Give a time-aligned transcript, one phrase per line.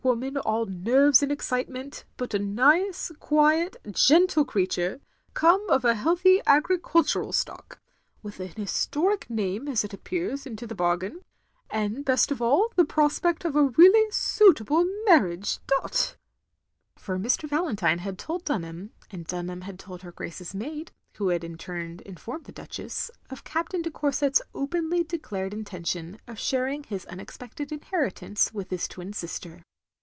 [0.03, 4.99] n, all nerves and excite ment, but a nice, quiet, gentle creature,
[5.35, 7.79] come of a healthy agricultural stock;
[8.23, 11.21] with an historic name, as it appears, into the bargain;
[11.69, 16.15] and best of all, the prospect of a really statable marriage doV'
[16.97, 17.47] For Mr.
[17.47, 21.99] Valentine had told Dunham, and Dunham had told her Gmce's maid, who had in turn
[22.07, 27.71] informed the Duchess, of Captain de Cotu set's openly declared intention of sharing his unexpected
[27.71, 29.63] inheritance, with his twin sister.